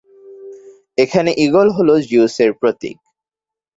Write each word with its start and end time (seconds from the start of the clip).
এখানে 0.97 1.31
ঈগল 1.45 1.67
হল 1.69 1.89
জিউসের 2.09 2.51
প্রতীক। 2.53 2.97